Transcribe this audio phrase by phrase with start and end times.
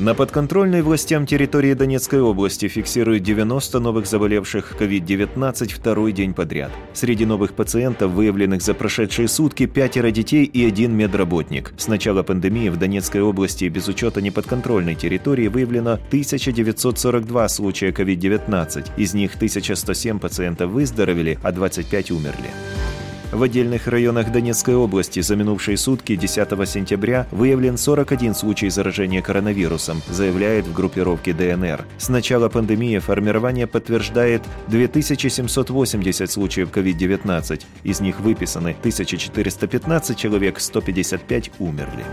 [0.00, 6.70] На подконтрольной властям территории Донецкой области фиксируют 90 новых заболевших COVID-19 второй день подряд.
[6.92, 11.74] Среди новых пациентов, выявленных за прошедшие сутки, пятеро детей и один медработник.
[11.76, 18.90] С начала пандемии в Донецкой области без учета неподконтрольной территории выявлено 1942 случая COVID-19.
[18.96, 22.50] Из них 1107 пациентов выздоровели, а 25 умерли.
[23.30, 30.00] В отдельных районах Донецкой области за минувшие сутки 10 сентября выявлен 41 случай заражения коронавирусом,
[30.08, 31.84] заявляет в группировке ДНР.
[31.98, 37.62] С начала пандемии формирование подтверждает 2780 случаев COVID-19.
[37.84, 42.04] Из них выписаны 1415 человек, 155 умерли.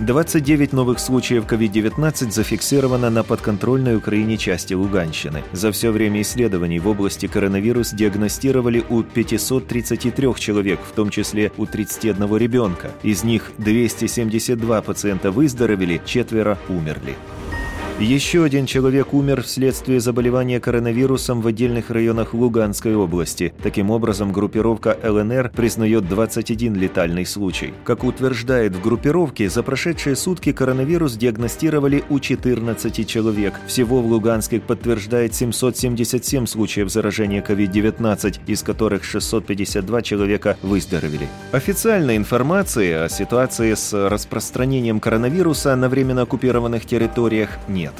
[0.00, 5.42] 29 новых случаев COVID-19 зафиксировано на подконтрольной Украине части Луганщины.
[5.52, 11.66] За все время исследований в области коронавирус диагностировали у 533 человек, в том числе у
[11.66, 12.92] 31 ребенка.
[13.02, 17.16] Из них 272 пациента выздоровели, четверо умерли.
[18.00, 23.52] Еще один человек умер вследствие заболевания коронавирусом в отдельных районах Луганской области.
[23.60, 27.74] Таким образом, группировка ЛНР признает 21 летальный случай.
[27.82, 33.54] Как утверждает в группировке, за прошедшие сутки коронавирус диагностировали у 14 человек.
[33.66, 41.26] Всего в Луганске подтверждает 777 случаев заражения COVID-19, из которых 652 человека выздоровели.
[41.50, 47.94] Официальной информации о ситуации с распространением коронавируса на временно оккупированных территориях нет нет.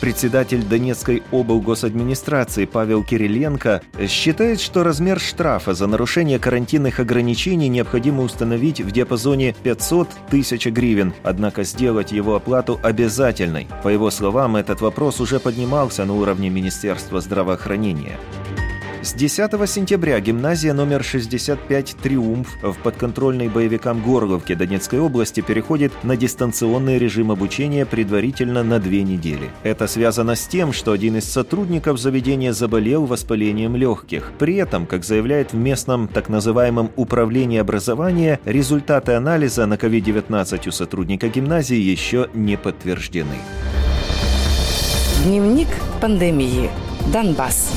[0.00, 8.80] Председатель Донецкой облгосадминистрации Павел Кириленко считает, что размер штрафа за нарушение карантинных ограничений необходимо установить
[8.80, 13.68] в диапазоне 500 тысяч гривен, однако сделать его оплату обязательной.
[13.82, 18.18] По его словам, этот вопрос уже поднимался на уровне Министерства здравоохранения.
[19.02, 26.16] С 10 сентября гимназия номер 65 «Триумф» в подконтрольной боевикам Горловке Донецкой области переходит на
[26.16, 29.50] дистанционный режим обучения предварительно на две недели.
[29.62, 34.32] Это связано с тем, что один из сотрудников заведения заболел воспалением легких.
[34.38, 40.72] При этом, как заявляет в местном так называемом управлении образования, результаты анализа на COVID-19 у
[40.72, 43.36] сотрудника гимназии еще не подтверждены.
[45.24, 45.68] Дневник
[46.00, 46.70] пандемии.
[47.12, 47.70] Донбасс.